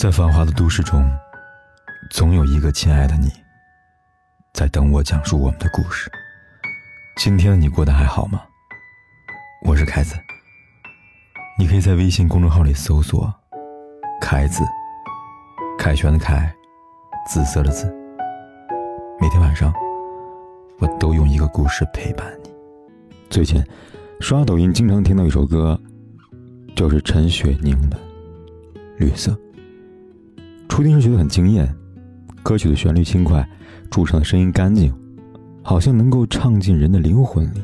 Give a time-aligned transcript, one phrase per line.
[0.00, 1.04] 在繁华的都市中，
[2.08, 3.30] 总有一个亲爱的你，
[4.54, 6.10] 在等我讲述我们的故事。
[7.18, 8.40] 今天的你过得还好吗？
[9.62, 10.14] 我是凯子，
[11.58, 13.30] 你可以在微信公众号里搜索
[14.22, 14.64] “凯子”，
[15.78, 16.50] 凯旋的凯，
[17.28, 17.94] 紫色的紫。
[19.20, 19.70] 每天晚上，
[20.78, 22.50] 我都用一个故事陪伴你。
[23.28, 23.62] 最近
[24.18, 25.78] 刷抖音，经常听到一首歌，
[26.74, 27.98] 就是陈雪凝的
[28.96, 29.32] 《绿色》。
[30.80, 31.70] 初听时觉得很惊艳，
[32.42, 33.46] 歌曲的旋律轻快，
[33.90, 34.90] 主唱的声音干净，
[35.62, 37.60] 好像能够唱进人的灵魂里。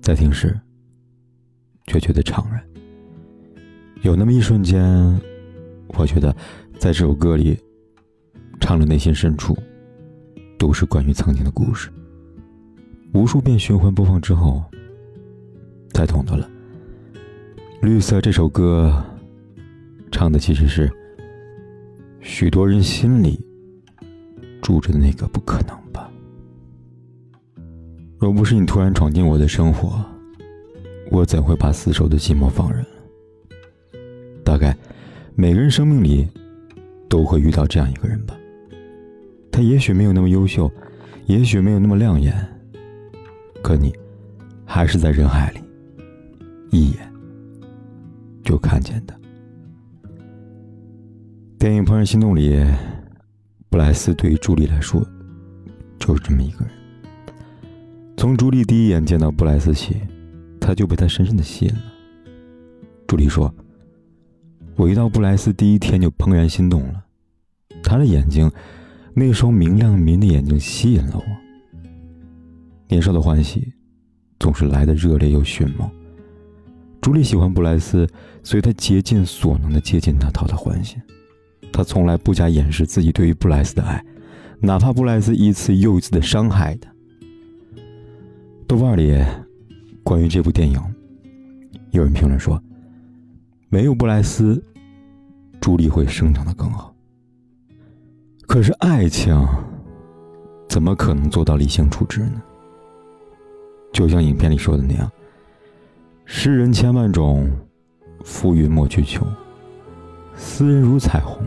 [0.00, 0.58] 在听时，
[1.86, 2.60] 却觉得怅然。
[4.00, 4.82] 有那么一瞬间，
[5.96, 6.34] 我觉得，
[6.76, 7.56] 在这首歌里，
[8.58, 9.56] 唱的内心深处，
[10.58, 11.88] 都是关于曾经的故事。
[13.14, 14.60] 无数遍循环播放之后，
[15.94, 16.50] 才懂得了，
[17.80, 18.92] 《绿色》这首歌，
[20.10, 20.92] 唱的其实是。
[22.22, 23.38] 许多人心里
[24.62, 26.10] 住着那个不可能吧。
[28.18, 30.02] 若不是你突然闯进我的生活，
[31.10, 32.86] 我怎会把死守的寂寞放任？
[34.44, 34.76] 大概
[35.34, 36.28] 每个人生命里
[37.08, 38.38] 都会遇到这样一个人吧。
[39.50, 40.70] 他也许没有那么优秀，
[41.26, 42.34] 也许没有那么亮眼，
[43.62, 43.92] 可你
[44.64, 45.60] 还是在人海里
[46.70, 47.12] 一眼
[48.44, 49.14] 就看见的。
[51.62, 52.60] 电影《怦然心动》里，
[53.70, 55.00] 布莱斯对于朱莉来说，
[55.96, 56.74] 就是这么一个人。
[58.16, 59.94] 从朱莉第一眼见到布莱斯起，
[60.60, 61.80] 他就被他深深的吸引了。
[63.06, 63.54] 朱莉说
[64.74, 67.04] ：“我一到布莱斯第一天就怦然心动了，
[67.80, 68.50] 他的眼睛，
[69.14, 71.24] 那双明亮迷人的眼睛吸引了我。
[72.88, 73.72] 年少的欢喜，
[74.40, 75.88] 总是来的热烈又迅猛。
[77.00, 78.04] 朱莉喜欢布莱斯，
[78.42, 81.00] 所以她竭尽所能的接近他，讨他欢心。”
[81.70, 84.02] 他从来不加掩饰自己对于布莱斯的爱，
[84.60, 86.90] 哪怕布莱斯一次又一次的伤害他。
[88.66, 89.22] 豆瓣里
[90.02, 90.80] 关于这部电影，
[91.90, 92.62] 有人评论说
[93.68, 94.62] ：“没有布莱斯，
[95.60, 96.94] 朱莉会生长的更好。”
[98.48, 99.34] 可是爱情
[100.68, 102.42] 怎么可能做到理性处置呢？
[103.92, 105.10] 就像影片里说的那样
[106.24, 107.50] ：“世人千万种，
[108.24, 109.26] 浮云莫去求。
[110.36, 111.38] 斯人如彩虹。”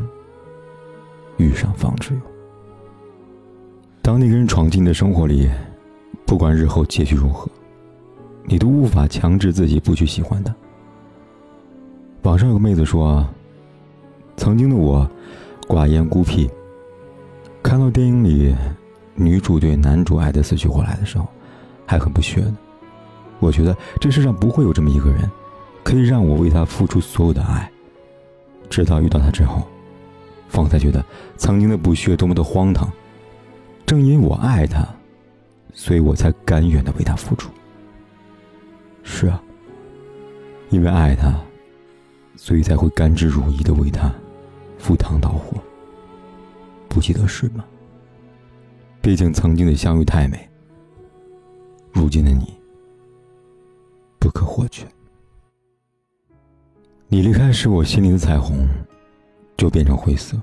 [1.38, 2.22] 遇上方知有。
[4.02, 5.50] 当那个人闯进你的生活里，
[6.26, 7.50] 不管日后结局如何，
[8.46, 10.56] 你都无法强制自己不去喜欢他。
[12.22, 13.28] 网上有个妹子说
[14.38, 15.10] ：“曾经的我，
[15.68, 16.50] 寡言孤僻。
[17.62, 18.56] 看到电影里
[19.14, 21.28] 女主对男主爱的死去活来的时候，
[21.86, 22.58] 还很不屑呢。
[23.40, 25.30] 我觉得这世上不会有这么一个人，
[25.84, 27.70] 可以让我为他付出所有的爱。
[28.84, 29.68] 直到遇到他之后。”
[30.48, 31.04] 方才觉得
[31.38, 32.90] 曾经的不屑多么的荒唐。
[33.86, 34.88] 正因我爱他，
[35.74, 37.52] 所以我才甘愿的为他付出。
[39.04, 39.42] 是啊，
[40.70, 41.36] 因为爱他，
[42.36, 44.12] 所以才会甘之如饴的为他
[44.78, 45.58] 赴汤蹈火。
[46.88, 47.66] 不记得是吗？
[49.02, 50.50] 毕竟曾经的相遇太美，
[51.92, 52.54] 如今的你
[54.20, 54.88] 不可或缺。
[57.08, 58.68] 你离开时，我心里的彩虹。
[59.58, 60.38] 就变成灰色。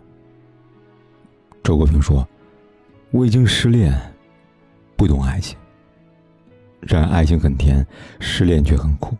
[1.62, 2.26] 周国平说
[3.12, 3.94] ：“我已经失恋，
[4.96, 5.54] 不懂爱情。
[6.80, 7.86] 然而爱情很甜，
[8.20, 9.14] 失恋却很苦。”《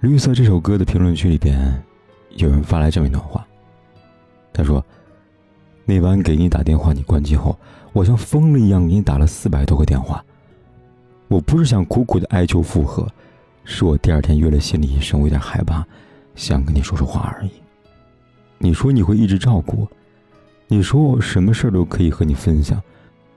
[0.00, 1.82] 绿色》这首歌的评论区里边，
[2.36, 3.42] 有人发来这么一段话。
[4.52, 4.84] 他说
[5.86, 7.58] ：“那晚给你打电话，你关机后，
[7.94, 10.22] 我像疯了一样给你打了四百多个电话。
[11.28, 13.08] 我不是想苦苦的哀求复合，
[13.64, 15.86] 是我第二天约了心理医生，我有点害怕，
[16.34, 17.50] 想跟你说说话而已。”
[18.58, 19.90] 你说你会一直照顾我，
[20.68, 22.80] 你说我什么事儿都可以和你分享，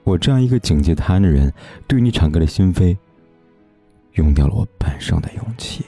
[0.04, 1.52] 我这样一个警戒他人的人，
[1.88, 2.96] 对你敞开了心扉，
[4.14, 5.84] 用掉了我半生的勇气！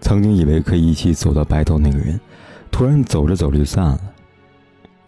[0.00, 2.18] 曾经以为可以一起走到白头那个人，
[2.70, 4.00] 突然走着走着就散了。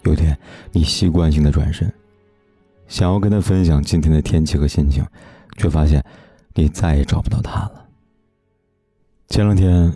[0.02, 0.38] 有天，
[0.70, 1.90] 你习惯性的转身，
[2.88, 5.02] 想要跟他分享今天的天气和心情，
[5.56, 6.04] 却发现
[6.54, 7.86] 你再也找不到他了。
[9.28, 9.94] 前两天。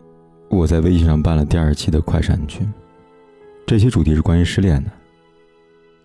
[0.50, 2.66] 我在微信上办了第二期的快闪群，
[3.66, 4.90] 这期主题是关于失恋的。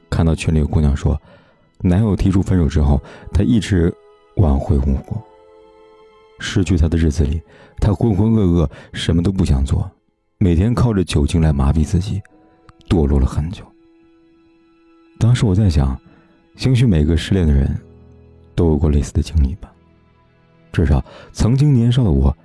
[0.10, 1.18] 看到群里有姑娘说，
[1.80, 3.02] 男友提出分手之后，
[3.32, 3.90] 她一直
[4.36, 5.24] 挽回无果。
[6.40, 7.42] 失去他的日子里，
[7.80, 9.90] 她浑浑噩噩，什么都不想做，
[10.40, 12.22] 每天靠着酒精来麻痹自己，
[12.90, 13.64] 堕落了很久。
[15.22, 15.98] 当时我在想，
[16.58, 17.74] 兴许每个失恋的人
[18.56, 19.73] 都有过类似的经历吧，
[20.74, 22.36] 至少曾经年少的我，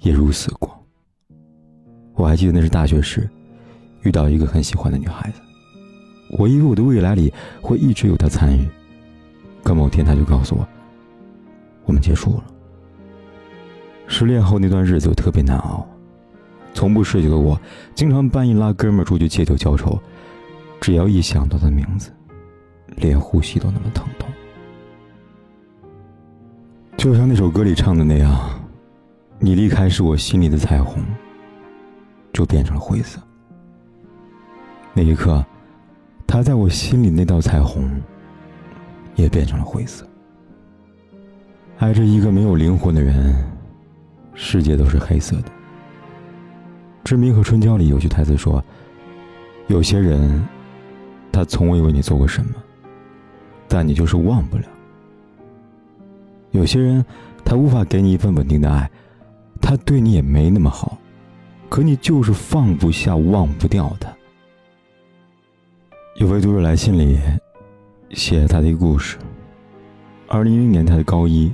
[0.00, 0.70] 也如此过。
[2.14, 3.28] 我还记得那是大学时，
[4.02, 5.40] 遇到一个很喜欢的女孩子，
[6.38, 7.32] 我以为我的未来里
[7.62, 8.68] 会一直有她参与，
[9.64, 10.68] 可某天她就告诉我，
[11.86, 12.44] 我们结束了。
[14.06, 15.84] 失恋后那段日子我特别难熬，
[16.74, 17.58] 从不嗜酒的我，
[17.94, 19.98] 经常半夜拉哥们出去借酒浇愁，
[20.78, 22.12] 只要一想到他的名字，
[22.96, 24.28] 连呼吸都那么疼痛。
[27.06, 28.50] 就像那首歌里唱的那样，
[29.38, 31.00] 你离开时，我心里的彩虹
[32.32, 33.20] 就变成了灰色。
[34.92, 35.46] 那一刻，
[36.26, 37.88] 他在我心里那道彩虹
[39.14, 40.04] 也变成了灰色。
[41.78, 43.32] 爱着一个没有灵魂的人。
[44.34, 45.48] 世界都是黑色的。
[47.04, 48.60] 《志明和春娇》里有句台词说
[49.68, 50.44] ：“有些人，
[51.30, 52.50] 他从未为你做过什么，
[53.68, 54.64] 但你就是忘不了；
[56.56, 57.04] 有些人，
[57.44, 58.90] 他无法给你一份稳定的爱，
[59.60, 60.96] 他对你也没那么好，
[61.68, 64.10] 可你就是放不下、忘不掉他。”
[66.16, 67.18] 有位读者来信里
[68.10, 69.18] 写他的一个故事：
[70.28, 71.52] 二零一零年他的高一，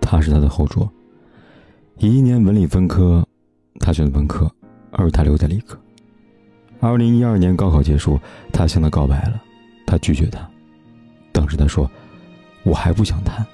[0.00, 0.88] 他是他的后桌。
[1.96, 3.26] 一一年文理分科，
[3.80, 4.48] 他选了文科，
[4.92, 5.76] 而他留在理科。
[6.80, 8.20] 二零一二年高考结束，
[8.52, 9.42] 他向他告白了，
[9.86, 10.48] 他拒绝他。
[11.32, 11.90] 当时他说
[12.62, 13.44] ：“我还不想谈。”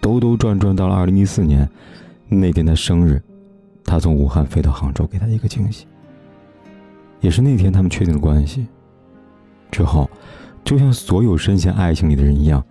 [0.00, 1.68] 兜兜转转到了二零一四年，
[2.28, 3.22] 那天他生日，
[3.84, 5.86] 他从武汉飞到杭州给他一个惊喜。
[7.20, 8.66] 也是那天他们确定了关系。
[9.70, 10.10] 之后，
[10.64, 12.64] 就像所有深陷爱情里的人一样，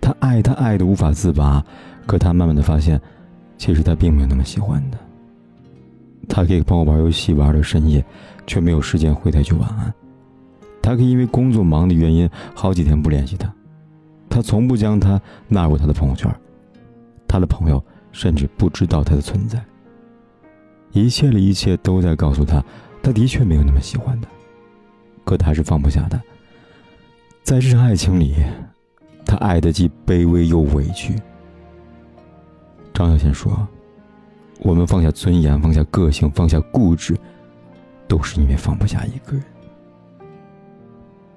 [0.00, 1.64] 他爱他爱的无法自拔，
[2.06, 3.00] 可他慢慢的发现。
[3.56, 4.98] 其实他并没有那么喜欢他。
[6.28, 8.04] 他可以帮我玩游戏玩到深夜，
[8.46, 9.92] 却没有时间回他一句晚安。
[10.80, 13.52] 他可以因为工作忙的原因好几天不联系他，
[14.28, 16.32] 他从不将他纳入他的朋友圈，
[17.28, 19.62] 他的朋友甚至不知道他的存在。
[20.92, 22.64] 一切的一切都在告诉他，
[23.02, 24.28] 他的确没有那么喜欢他，
[25.24, 26.18] 可他还是放不下他。
[27.42, 28.34] 在这场爱情里，
[29.24, 31.14] 他爱的既卑微又委屈。
[32.94, 33.68] 张小娴说
[34.60, 37.16] ：“我们放下尊严，放下个性，放下固执，
[38.08, 39.44] 都是因为放不下一个人。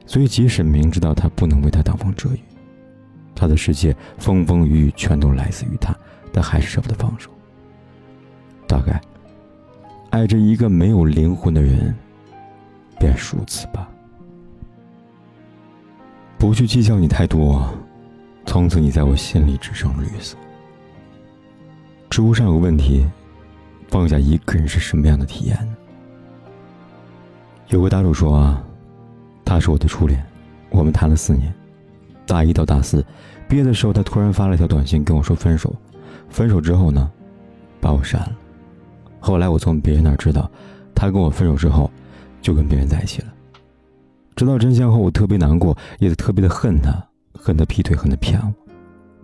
[0.08, 2.40] 所以，即使明知道他不能为他挡风遮雨，
[3.36, 5.95] 他的世界风风雨雨全都来自于他，
[6.31, 7.30] 但还是舍不得放手。
[8.68, 9.01] 大概，
[10.12, 11.94] 爱着一个没有灵魂的人，
[13.00, 13.89] 便是如此吧。
[16.38, 17.72] 不去计较你太多，
[18.45, 20.38] 从此你在我心里只剩绿色。”
[22.10, 23.06] 知乎上有问题：
[23.88, 25.75] 放下一个人是什么样的体验？
[27.68, 28.62] 有个答主说啊，
[29.45, 30.22] 他是我的初恋，
[30.72, 31.54] 我们谈了四年，
[32.26, 33.06] 大一到大四，
[33.48, 35.76] 毕业的时候他突然发了一条短信跟我说分手，
[36.30, 37.12] 分手之后呢，
[37.80, 38.32] 把我删了。
[39.20, 40.50] 后来我从别人那儿知道，
[40.96, 41.90] 他跟我分手之后，
[42.42, 43.28] 就跟别人在一起了。
[44.36, 46.92] 知道真相后，我特别难过，也特别的恨他，
[47.34, 48.54] 恨他劈腿，恨他骗我，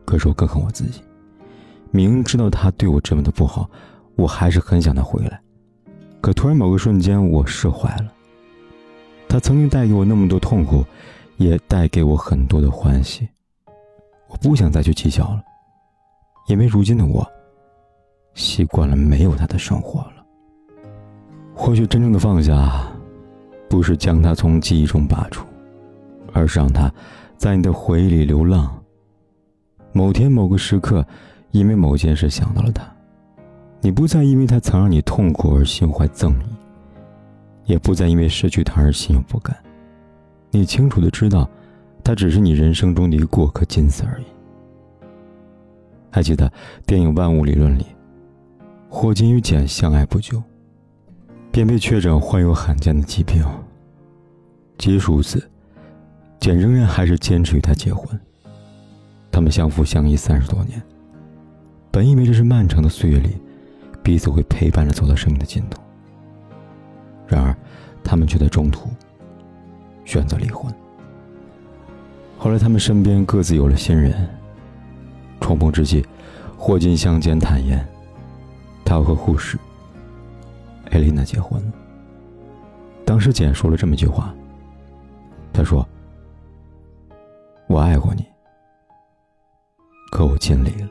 [0.05, 1.01] 可是我更恨我自己。
[1.89, 3.69] 明知道他对我这么的不好，
[4.15, 5.39] 我还是很想他回来。
[6.19, 8.11] 可突然某个瞬间，我释怀了。
[9.29, 10.85] 他曾经带给我那么多痛苦，
[11.37, 13.27] 也带给我很多的欢喜。
[14.27, 15.41] 我不想再去计较了，
[16.47, 17.25] 因为如今的我，
[18.33, 20.25] 习惯了没有他的生活了。
[21.55, 22.85] 或许真正的放下，
[23.69, 25.47] 不是将他从记忆中拔出，
[26.33, 26.91] 而是让他
[27.37, 28.77] 在你的回忆里流浪。
[29.93, 31.05] 某天某个时刻。
[31.51, 32.83] 因为某件事想到了他，
[33.79, 36.55] 你不再因为他曾让你痛苦而心怀憎意，
[37.63, 39.55] 也不再因为失去他而心有不甘。
[40.51, 41.49] 你清楚的知道，
[42.03, 44.25] 他只是你人生中的一个过客，仅此而已。
[46.09, 46.51] 还记得
[46.85, 47.85] 电影《万物理论》里，
[48.89, 50.41] 霍金与简相爱不久，
[51.51, 53.45] 便被确诊患有罕见的疾病。
[54.77, 55.47] 即使如此，
[56.39, 58.19] 简仍然还是坚持与他结婚。
[59.31, 60.81] 他们相扶相依三十多年。
[61.91, 63.37] 本以为这是漫长的岁月里，
[64.01, 65.81] 彼此会陪伴着走到生命的尽头。
[67.27, 67.55] 然而，
[68.03, 68.89] 他们却在中途
[70.07, 70.73] 选择离婚。
[72.37, 74.27] 后来，他们身边各自有了新人。
[75.41, 76.03] 重逢之际，
[76.57, 77.85] 霍金向简坦言，
[78.85, 79.57] 他要和护士
[80.91, 81.73] 艾琳娜结婚了。
[83.05, 84.33] 当时，简说了这么一句话
[85.51, 85.87] ：“他说，
[87.67, 88.25] 我爱过你，
[90.11, 90.89] 可我尽力了。”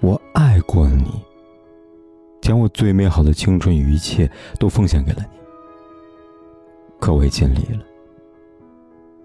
[0.00, 1.22] 我爱过你，
[2.40, 5.41] 将我最美好的青春与一切都奉献给了你。
[7.02, 7.84] 可我也尽力了，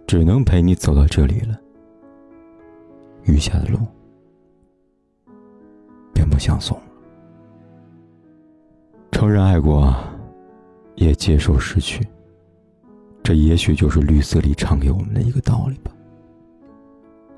[0.07, 1.55] 只能陪你走到这里了。
[3.25, 3.77] 余下的路，
[6.12, 6.84] 便不相送了。
[9.12, 9.96] 承认爱过，
[10.96, 12.03] 也接受失去。
[13.22, 15.91] 这也许就是绿色里唱给我们的一个道理吧。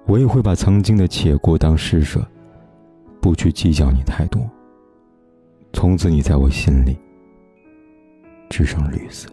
[0.06, 2.26] 我也会把曾经的且过当施舍，
[3.20, 4.50] 不去计较你太多。
[5.74, 6.98] 从此你在我心里
[8.50, 9.30] 只剩绿色。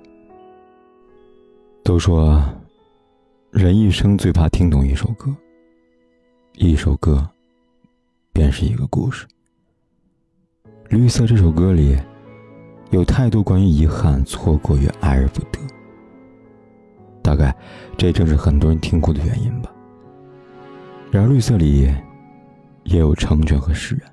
[1.87, 2.43] 都说，
[3.52, 5.33] 人一生最怕听懂一首歌，
[6.55, 7.25] 一首歌
[8.33, 9.25] 便是一个故事。
[10.88, 11.97] 绿色这首歌里，
[12.90, 15.61] 有太多关于遗憾、错过与爱而不得。
[17.23, 17.55] 大概
[17.97, 19.73] 这正是很多人听过的原因吧。
[21.12, 21.95] 然而绿色里
[22.83, 24.12] 也有成全和释然。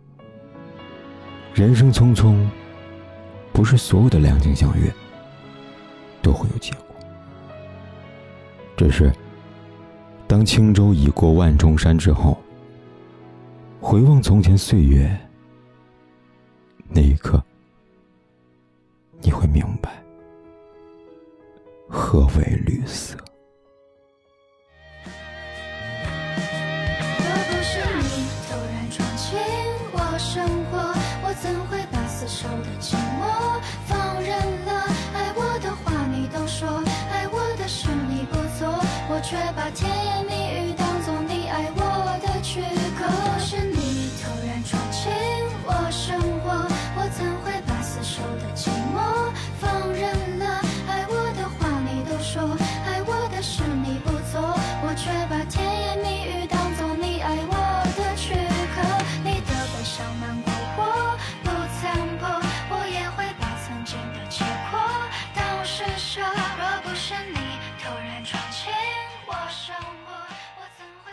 [1.56, 2.48] 人生匆匆，
[3.52, 4.94] 不是所有的两情相悦
[6.22, 6.83] 都会有结果。
[8.76, 9.12] 只是，
[10.28, 12.38] 当轻舟已过万重山之后，
[13.80, 15.16] 回望从前岁月，
[16.90, 17.42] 那一刻，
[19.22, 20.04] 你会明白，
[21.88, 23.18] 何为绿色。
[39.24, 39.90] 却把天